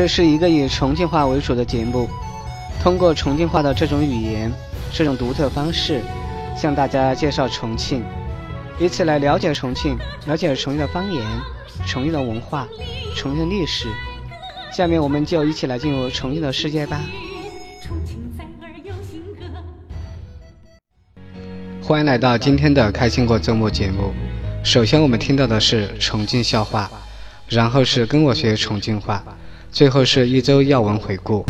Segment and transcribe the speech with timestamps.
[0.00, 2.08] 这是一个以重庆话为主的节目，
[2.82, 4.50] 通过重庆话的这种语言、
[4.90, 6.00] 这种独特方式，
[6.56, 8.02] 向大家介绍重庆，
[8.78, 11.22] 以此来了解重庆，了解重庆的方言、
[11.86, 12.66] 重庆的文化、
[13.14, 13.88] 重庆的历史。
[14.72, 17.02] 下面我们就一起来进入重庆的世界吧。
[21.82, 24.14] 欢迎来到今天的开心过周末节目。
[24.64, 26.90] 首先我们听到的是重庆笑话，
[27.50, 29.22] 然后是跟我学重庆话，
[29.72, 31.44] 最后是一周要闻回顾。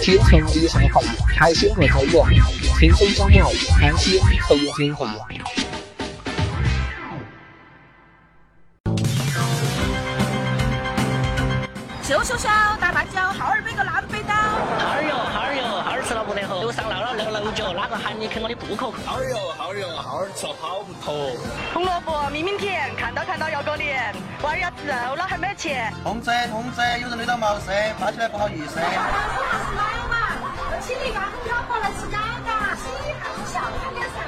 [0.00, 1.00] 听重庆笑话，
[1.36, 2.26] 开心过周末，
[2.78, 5.14] 轻松周末，开心重庆话。
[12.02, 12.48] 秀秀秀，
[12.80, 14.34] 大半脚，耗儿背个南北刀。
[14.34, 15.02] 耗儿
[18.22, 18.94] 你啃我的布口？
[19.04, 21.34] 耗儿哟，耗儿哟，耗儿吃了跑不脱。
[21.74, 24.14] 红萝卜明明甜，看到看到要过年。
[24.46, 25.92] 娃儿要吃肉了还没钱。
[26.04, 28.78] 通知通知，有人累到毛噻，发起来不好意思。
[28.78, 30.38] 老是哪有嘛？
[30.86, 31.18] 请你家
[31.50, 32.86] 老婆来吃鸭肝，喜
[33.18, 33.58] 还是笑？
[33.82, 34.22] 看点啥？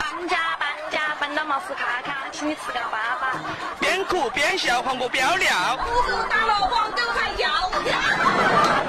[0.00, 3.36] 搬家搬家搬到毛斯卡卡，请你吃个粑粑。
[3.80, 5.76] 边哭边笑，黄瓜飙尿。
[5.76, 7.92] 不是打了黄狗还要尿。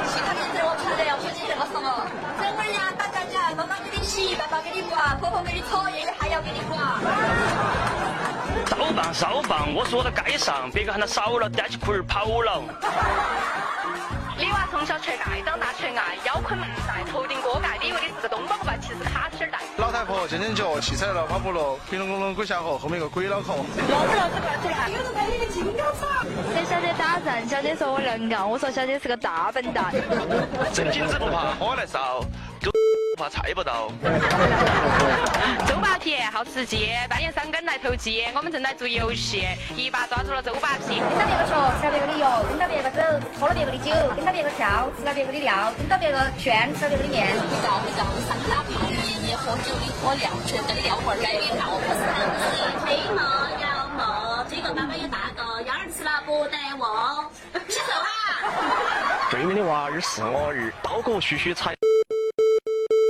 [0.08, 2.08] 其他年代我出来要说起这个什么？
[2.40, 3.52] 整儿呀打架架，
[4.20, 7.00] 你，爸爸给你刮，婆婆给你搓，爷爷还要给你刮。
[8.68, 12.62] 扫棒扫棒，我说到街上，别个喊他少了，叼起裤儿跑了。
[14.38, 18.74] 你娃从小缺爱，长大缺爱，腰困慢带，头顶锅盖，你以为你是个东宝吧？
[18.82, 19.60] 其实卡起儿带。
[19.78, 23.54] 老太婆尖尖脚，汽车来了跑不了，平隆隆隆滚下河，后面个鬼脑壳。
[23.54, 23.64] 老
[24.08, 24.90] 子老子快出来！
[24.90, 26.08] 有人陪你的金刚草。
[26.56, 29.94] 给小姐打针，小姐说我能干，我说小姐是个大笨蛋。
[30.74, 32.24] 真金子不怕火来烧，
[32.66, 32.72] 狗
[33.16, 33.92] 不怕菜不到。
[35.68, 41.00] 周扒皮好吃鸡，半夜三更来投鸡，我们正在做游戏，一把抓住了周扒皮。
[41.00, 43.02] 跟到别个学，吃了别个的药，跟到别个走，
[43.40, 47.28] 喝了别个的酒，跟到别个跳，吃了别个的料，跟到别个圈，吃了别个的面。
[47.28, 52.02] 你绕不绕上他泡面，你喝酒你喝尿，全跟尿味儿改变闹不是
[52.86, 53.20] 黑么
[53.60, 57.30] 要么，这个妈妈有大个，幺儿吃了不得忘。
[57.68, 59.30] 洗手啊！
[59.30, 61.76] 对面的娃儿是我儿，刀割嘘嘘踩。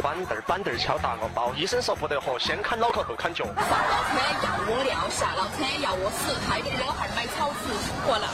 [0.10, 3.46] 板凳儿板凳儿敲打我包，医生说不得活，先砍脑壳后砍脚。
[3.46, 7.70] 上了车要屙尿，下了车要我屎，太给老汉买草纸
[8.02, 8.26] 活了。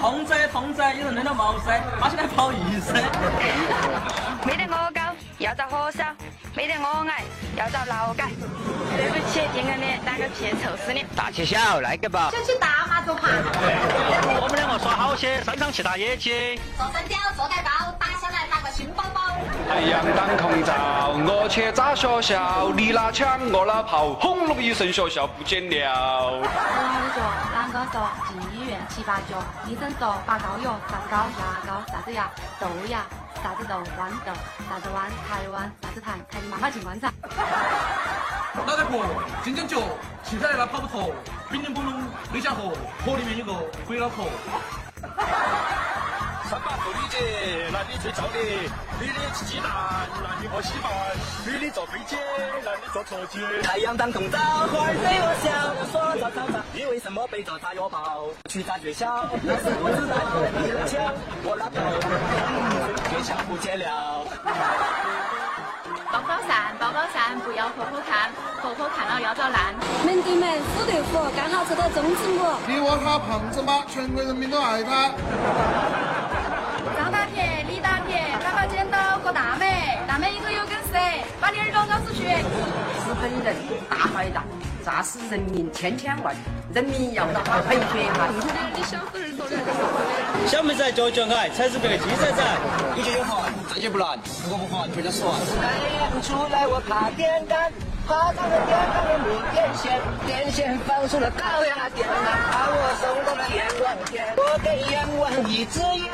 [0.00, 2.92] 通知通知，有人扔了毛噻，发起来不好意思。
[4.44, 6.06] 没得我高，要找火烧；
[6.56, 7.22] 没得我矮，
[7.54, 8.32] 要找劳改。
[8.96, 11.06] 对不起，天干的，打个屁，臭死你！
[11.14, 12.30] 大切小来个吧。
[12.32, 13.30] 想去大麻做盘。
[14.42, 16.58] 我们两个耍好些，擅长去打野鸡。
[16.76, 17.83] 做三雕，做蛋糕。
[19.68, 20.74] 太阳当空照，
[21.26, 26.30] 我去找学校，你拿枪我拿炮，轰隆一声学校不见了。
[26.30, 26.42] 我
[27.14, 27.22] 说
[27.54, 32.30] 啷个说进医院七八脚，医生说拔膏药、上膏、牙膏啥子牙，
[32.60, 33.00] 豆芽
[33.42, 34.32] 啥子豆，豌豆
[34.68, 37.10] 啥子豌，台湾啥子台，台你妈妈进棺材。
[38.66, 39.04] 老太婆
[39.42, 39.78] 尖尖脚，
[40.22, 41.10] 汽车来了跑不脱，
[41.50, 42.02] 冰冰咚咚
[42.32, 42.72] 飞下河，
[43.04, 43.52] 河里面有个
[43.86, 44.24] 鬼脑壳。
[46.54, 47.18] 三八妇女节，
[47.72, 48.38] 男的最燥的，
[49.00, 49.66] 女的吃鸡蛋，
[50.22, 50.88] 男的喝稀饭，
[51.44, 52.14] 女的坐飞机，
[52.64, 53.40] 男的坐车机。
[53.64, 59.04] 太阳当空照，花儿对我笑，我说早早早，你为什么背着炸药包去炸学校？
[59.42, 60.14] 老师不知道，
[60.62, 61.12] 你拿枪，
[61.42, 61.82] 我拿刀，
[63.10, 64.22] 学校不见了。
[66.12, 68.30] 包包散，包包散，不要婆婆看，
[68.62, 69.74] 婆婆看了要遭难。
[70.06, 72.46] 门对门，虎对虎，刚好凑到中子母。
[72.68, 73.82] 你问他胖子吗？
[73.92, 75.10] 全国人民都爱他。
[83.24, 83.56] 资本人
[83.88, 84.44] 大坏蛋，
[84.84, 86.34] 炸死人民千千万，
[86.74, 88.28] 人民要让他赔血哈。
[90.46, 92.44] 小妹仔脚脚矮，踩死别个鸡仔仔。
[92.96, 95.34] 有解就好，再解不难，如果不好就回家说。
[95.58, 97.72] 太阳出来，我怕点干，
[98.06, 102.12] 怕长了点干了没电线，电线放出了高压电缆，
[102.52, 104.34] 把我送到了阎王殿。
[104.36, 106.12] 我给阎王一支烟，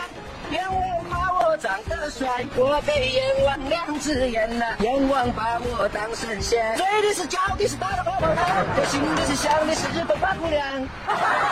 [1.60, 2.26] 长得帅；
[2.56, 6.74] 我被阎王两只眼呐，阎王把我当神仙。
[6.74, 10.64] 嘴里是叫的是打了泡泡糖，我心里是想的是日本花姑娘。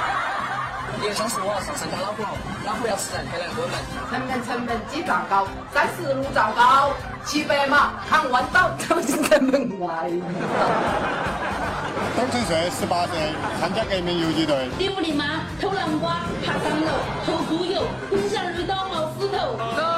[1.05, 2.25] 也像是我上山家老虎，
[2.65, 3.77] 老虎要吃人，快来我们。
[4.11, 6.95] 成本成本几丈高，三十六丈高，
[7.27, 10.09] 骑白马扛弯刀走进城门外。
[12.17, 13.13] 董承岁十八岁，
[13.61, 14.69] 参加革命游击队。
[14.79, 16.97] 李木林妈偷南瓜，爬上楼，
[17.27, 19.98] 偷猪油，红线绿刀冒石头。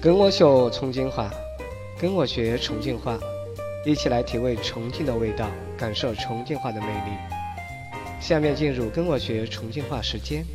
[0.00, 1.28] 跟我学重庆话，
[1.98, 3.18] 跟我学重庆话，
[3.84, 7.10] 一起来体味重庆的味道，感受重庆话的魅力。
[8.20, 10.46] 下面进入跟我学重庆话时间。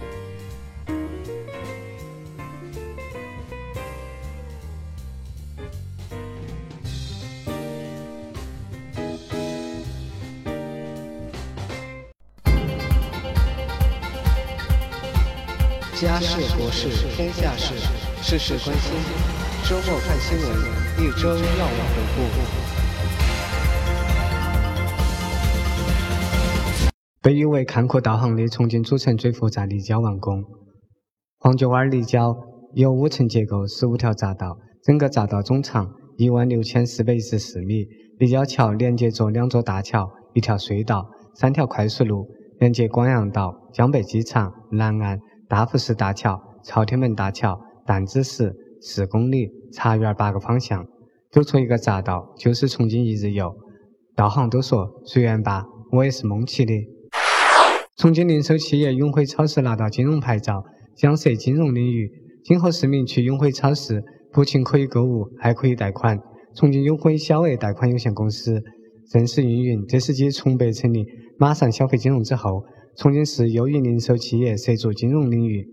[15.99, 17.73] 家事国事天下事，
[18.25, 18.93] 事事关心。
[19.67, 20.47] 周末看新闻，
[20.97, 21.41] 一周要闻
[21.93, 22.17] 回顾。
[27.21, 30.41] 被誉为坎坷导航的重庆主城最复杂立交完工。
[31.37, 32.33] 黄九湾立交
[32.75, 37.85] 有五层结构，十五条匝道，整个匝道总长一万六千四百一十四米。
[38.19, 42.29] 立交桥连接着两座大桥、一条隧道、三条快速路，
[42.59, 45.19] 连接广阳道、江北机场、南岸。
[45.49, 50.85] 大福寺大桥、朝天门大桥、弹子石四公里，茶园八个方向，
[51.31, 53.55] 走出一个匝道就是重庆一日游。
[54.15, 56.73] 导航都说随缘吧，我也是蒙起的。
[57.97, 60.63] 重庆零售企业永辉超市拿到金融牌照，
[60.95, 62.11] 将涉金融领域。
[62.43, 66.19] 今后市民去永辉超市，不仅可以购物，还可以贷款。
[66.55, 68.61] 重庆永辉小额贷款有限公司
[69.09, 71.05] 正式运营，这是继从北成立
[71.37, 72.63] 马上消费金融之后。
[72.95, 75.67] 重庆市又一零售企业涉足金融领域。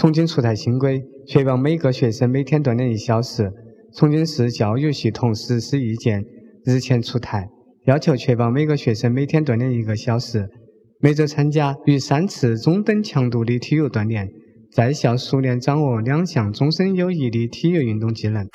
[0.00, 3.52] 重庆出台新规，确保每个学生每天锻炼一小时。
[3.92, 6.24] 重庆市教育系统实施意见
[6.64, 7.50] 日前出台，
[7.84, 10.48] 要求确保每个学生每天锻炼一个小时，
[11.00, 14.30] 每周参加逾三次中等强度的体育锻炼，
[14.72, 18.48] 在校熟练掌握两项终身有益的体育运动技能。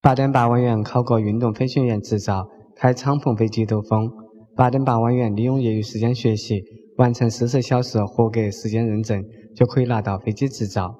[0.00, 4.10] 八点八万元考个运动飞行员执照，开敞篷飞机兜风。
[4.56, 6.62] 八点八万元利用业余时间学习。
[6.96, 9.24] 完成四十小时合格时间认证，
[9.54, 10.94] 就可以拿到飞机执照。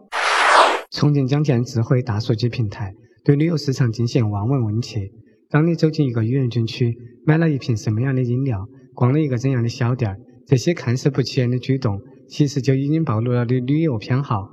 [0.90, 2.94] 重庆将建智慧大数据平台，
[3.24, 5.10] 对旅游市场进行望闻问切。
[5.50, 14.48] 当你走进一个语言景区，买了一瓶什么样的饮料，逛了一个怎样的小店，这些看似不起眼的举动，其实就已经暴露了你旅游偏好。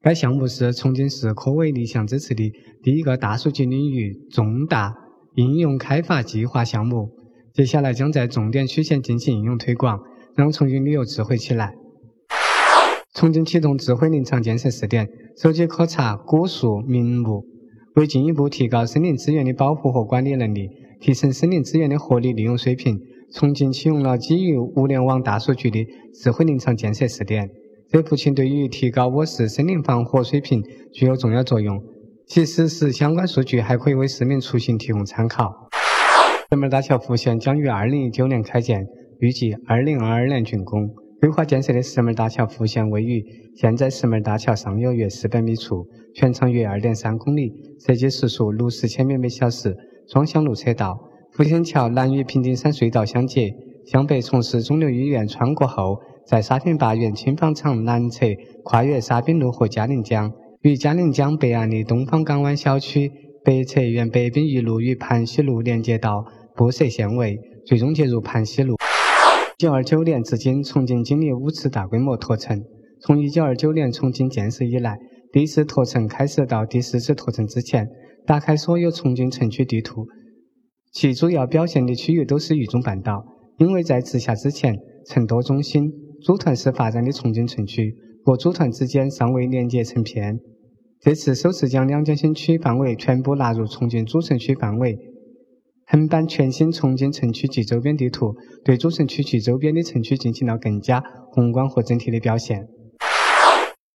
[0.00, 2.52] 该项目是重庆市科委立项支持的
[2.82, 4.94] 第一个大数据领域重大
[5.34, 7.10] 应用开发计划项目，
[7.52, 10.00] 接下来将在重点区县进行应用推广。
[10.36, 11.74] 让重庆旅游智慧起来。
[13.14, 17.44] 重庆启动智慧林场建设试点，手机可查古树名木。
[17.96, 23.00] 为进一步提高森林资源的保护和管理能力，提升森林资源的合理利用水平，
[23.34, 25.84] 重庆启用了基于物联网大数据的
[26.14, 27.50] 智慧林场建设试点。
[27.90, 30.62] 这不仅对于提高我市森林防火水平
[30.92, 31.82] 具有重要作用，
[32.28, 35.68] 其实施相关数据还可以为市民出行提供参考。
[36.48, 38.86] 石门大桥复线将于二零一九年开建。
[39.20, 40.90] 预计二零二二年竣工。
[41.20, 43.22] 规划建设的石门大桥复线位于
[43.54, 49.76] 现在石门大桥上游约四百米处，全长约二点三公里，设计时速六十千米每小时，
[50.08, 50.98] 双向路车道。
[51.32, 58.24] 复线桥南与平顶山隧道相接，向北从市肿瘤医院穿过后，在沙坪坝原轻纺厂南侧
[58.64, 60.32] 跨越沙滨路和嘉陵江，
[60.62, 63.12] 与嘉陵江北岸的东方港湾小区
[63.44, 66.24] 北侧沿北滨一路与盘溪路连接到
[66.56, 68.79] 布设县位，最终接入盘溪路。
[69.60, 72.64] 一九二九年至今，重庆经历五次大规模拓城。
[73.02, 74.98] 从一九二九年重庆建设以来，
[75.34, 77.86] 第一次拓城开始到第四次拓城之前，
[78.26, 80.06] 打开所有重庆城区地图，
[80.94, 83.22] 其主要表现的区域都是渝中半岛。
[83.58, 85.92] 因为在直辖之前，成都中心
[86.22, 87.94] 组团式发展的重庆城区，
[88.24, 90.40] 各组团之间尚未连接成片。
[91.02, 94.98] 这次首次将两江新区范围全部纳入重庆主城区范围。
[95.92, 102.68] 横版全新重庆城区及周边地图，对主城区及周边的城区进行了更加宏观和整体的表现。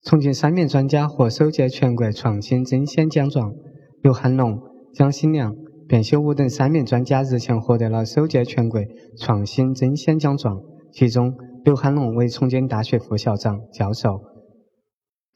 [0.03, 3.55] 重庆三名专家获首届全国创新争先奖状，
[4.03, 4.61] 刘汉龙、
[4.93, 5.55] 蒋新良、
[5.89, 8.81] 卞修武等三名专家日前获得了首届全国
[9.17, 10.61] 创新争先奖状。
[10.93, 14.21] 其中，刘汉龙为重庆大学副校长、教授，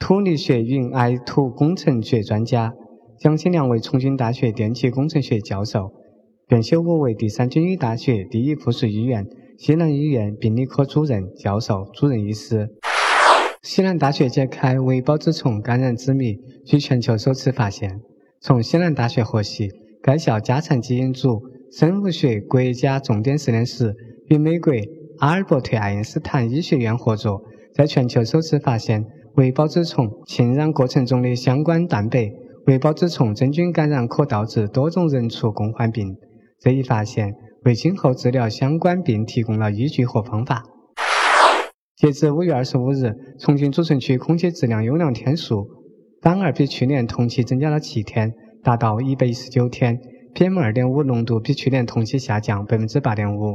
[0.01, 2.73] 土力学与爱土工程学专家；
[3.17, 5.93] 蒋新良为重庆大学电气工程学教授。
[6.49, 9.29] 卞修武为第三军医大学第一附属医院
[9.59, 12.71] 西南医院病理科主任、教授、主任医师。
[13.61, 18.01] 西南大学揭开微孢子虫感染之谜，据全球首次发现。
[18.41, 23.95] 从西南大学获悉，该校家产基因组生物学国家重点实验室
[24.29, 24.73] 与美国
[25.19, 27.43] 阿尔伯特爱因斯坦医学院合作，
[27.75, 32.33] 在全球首次发现微孢子虫侵染过程中的相关蛋白。
[32.65, 36.17] 微孢子虫真菌感染可导致多种人畜共患病。
[36.61, 37.35] 这一发现
[37.65, 40.65] 为今后治疗相关病提供了依据和方法。
[41.97, 45.67] 截至五月二十五日，重庆主城区空气质量优良天数
[46.21, 49.99] 反而比去年同期增加了七天，达到一百一十九天。
[50.35, 53.55] PM 二点五浓度比去年同期下降百分之八点五。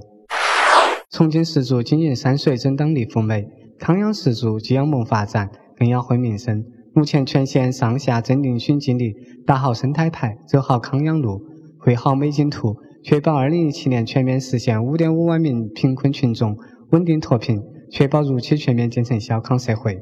[1.11, 3.47] 重庆石柱经营山水整党立赴美，
[3.79, 6.65] 康养石柱既要萌发展，更要惠民生。
[6.93, 9.13] 目前全县上下正定巡经理
[9.45, 11.41] 打好生态牌，走好康养路，
[11.79, 16.57] 绘好美景图，确保二零一七年全面实现五点五万名贫困群众
[16.91, 20.01] 稳定脱贫，确保如期全面建成小康社会。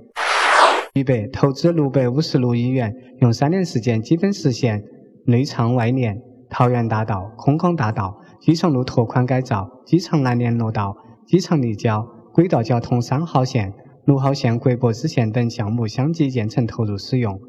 [0.93, 4.83] 预备投资六百五十六亿元，用三年时间基本实现
[5.25, 6.21] 内畅外联。
[6.47, 13.73] 桃园大道、空港大道、机场路拓宽改造、机场南联络道、机场立交、轨道交通三号线、
[14.05, 17.39] 六号线国博支线等项目相继建成投入使用，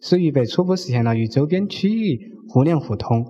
[0.00, 3.26] 使渝北初步实现了与周边区域互联互通。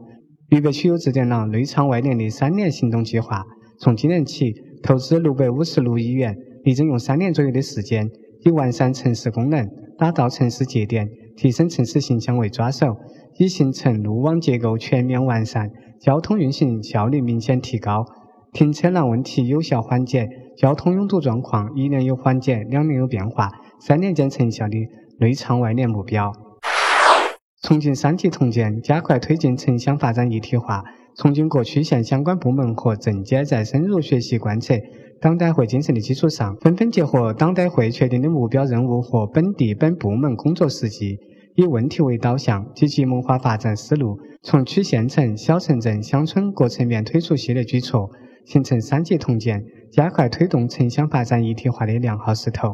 [0.53, 3.43] 渝北区又制定了内畅外联的三年行动计划，
[3.79, 8.11] 从今年起投资六百五十六亿元，力争用三年左右的时间，
[8.45, 9.67] 以完善城市功能、
[9.97, 12.95] 打造城市节点、提升城市形象为抓手。
[13.39, 18.05] 以形成路网结构全面完善，交通运行效率明显提高，
[18.53, 20.29] 停车难问题有效缓解，
[20.59, 24.77] 交通拥堵状况一年有缓解，两年有变化，三年见成效的
[25.19, 26.31] 内畅外联目标。
[27.63, 30.83] 重庆三级同建加快推进城乡发展一体化，
[31.15, 34.75] 重庆各区县相关部门和政监在深入学习贯彻
[35.21, 41.21] 党代会精神的基础上，纷纷结合党代会确定的目标任务和本地本部门工作实际。
[41.55, 48.11] 以问题为导向，积极谋划发展思路，从区县城、小城镇、乡村各层面推出系列举措，
[48.45, 52.73] 形成三级同建加快推动城乡发展一体化的良好势头。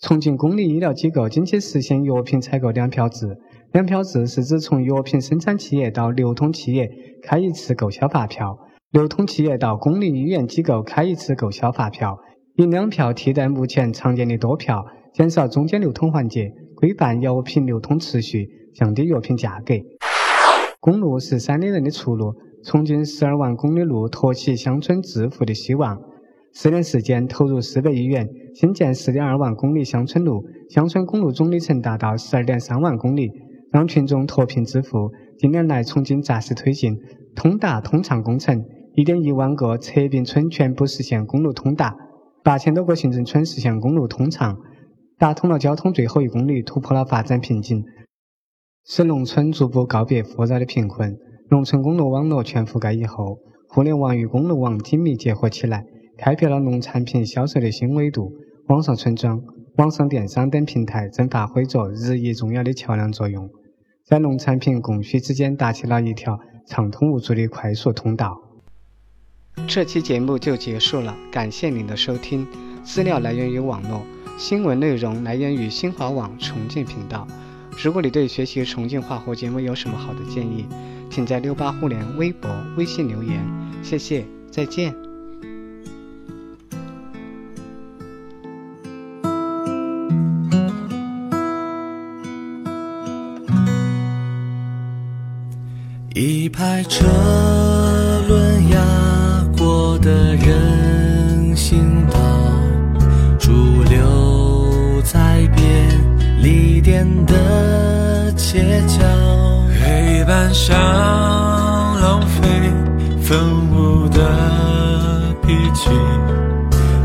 [0.00, 3.36] 重庆公立医疗机构近期实行药品采购两票制，
[3.72, 6.90] 两票制是指从药品生产企业到流通企业
[7.22, 8.58] 开一次购销发票，
[8.90, 12.18] 流通企业到公立医院机构开一次购销发票，
[12.56, 16.52] 以两票替代目前常见的多票，减少中间流通环节。
[16.74, 19.74] 规范药品流通秩序，降低药品价格。
[20.78, 26.00] 公路是山里人的出路，重庆十二万公里路托起乡村致富的希望。
[26.52, 33.32] 四年时间投入四百亿元，新建四点二万公里乡村路，乡村公路总里程达到十二点三万公里，
[33.72, 35.12] 让群众脱贫致富。
[35.38, 36.98] 近年来，重庆扎实推进
[37.34, 41.96] 通达通畅工程，一点一万个撤并村全部实现公路通达，
[42.42, 44.58] 八千多个行政村实现公路通畅。
[45.18, 47.84] 打通了交通最后一公里，突破了发展瓶颈，
[48.86, 51.16] 使农村逐步告别复杂的贫困。
[51.50, 55.84] 农村公路网络全覆盖以后，互联网与公路网紧密结合起来，
[56.16, 58.32] 开辟了农产品销售的新维度。
[58.68, 59.42] 网上村庄、
[59.76, 63.48] 网上电商等平台正发挥着日益重要的桥梁作用，
[64.08, 68.40] 在农产品供需之间搭起了一条畅通无阻的快速通道。
[69.66, 72.46] 这期节目就结束了，感谢您的收听。
[72.82, 74.00] 资料来源于网络。
[74.38, 77.28] 新闻内容来源于新华网重庆频道。
[77.76, 80.64] 如果你对学习重庆话或节目有什么好的建议，
[81.10, 83.44] 请在六八互联微博、微信留言。
[83.82, 85.07] 谢谢，再见。
[96.98, 97.04] 车
[98.26, 98.76] 轮压
[99.56, 102.18] 过的人行道。
[103.38, 108.98] 驻留在便利店的街角，
[109.80, 110.76] 黑板上
[112.00, 112.48] 浪费
[113.22, 113.38] 粉
[113.70, 115.88] 雾的笔记，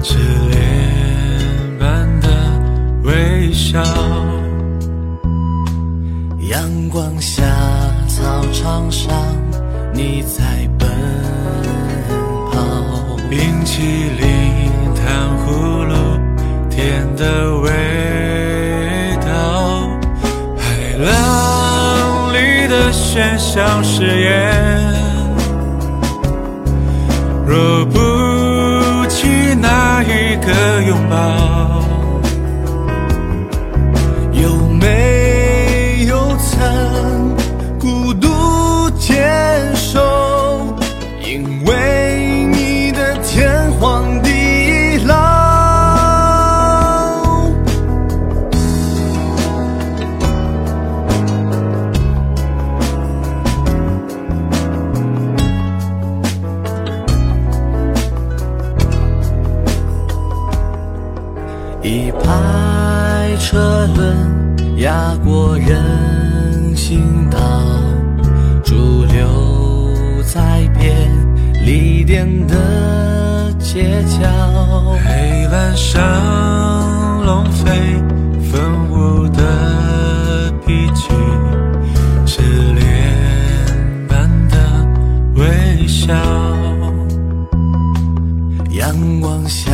[0.01, 0.17] 痴
[0.49, 2.27] 恋般的
[3.03, 3.79] 微笑。
[6.49, 7.43] 阳光下，
[8.07, 9.11] 操场上，
[9.93, 10.89] 你在奔
[12.51, 13.81] 跑，冰淇
[14.19, 15.93] 淋糖葫芦，
[16.69, 17.69] 甜的味。
[19.25, 19.87] 道。
[20.57, 20.63] 海
[20.97, 24.93] 浪里的喧嚣，誓言，
[27.45, 27.99] 若不
[61.83, 64.15] 一排车轮
[64.77, 67.37] 压过人行道，
[68.63, 70.95] 驻留在别
[71.65, 74.95] 离店的街角。
[75.03, 76.01] 黑板上
[77.25, 78.01] 龙飞
[78.49, 81.09] 凤舞的脾气，
[82.25, 82.41] 是
[82.75, 84.55] 脸般的
[85.35, 86.13] 微笑，
[88.71, 89.69] 阳光下。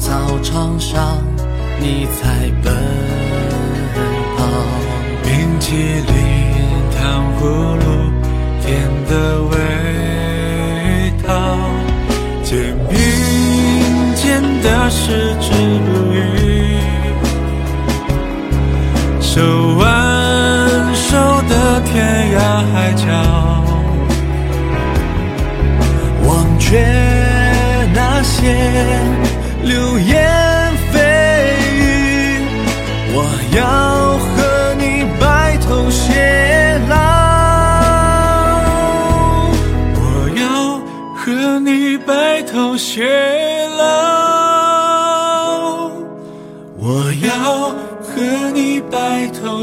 [0.00, 1.22] 操场上
[1.78, 2.74] 你在奔
[4.36, 4.38] 跑。
[5.22, 6.12] 冰淇淋、
[6.98, 6.98] 糖
[7.38, 7.84] 葫芦，
[8.60, 8.66] 甜
[9.08, 9.52] 的味
[11.24, 11.30] 道，
[12.42, 12.96] 肩并
[14.16, 15.52] 肩的是治
[16.12, 16.16] 愈，
[19.20, 19.40] 手
[19.78, 19.84] 挽
[20.94, 21.06] 手
[21.48, 21.92] 的天
[22.34, 22.38] 涯
[22.72, 23.06] 海角，
[26.26, 26.68] 忘却
[27.94, 28.40] 那些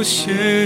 [0.07, 0.56] 些。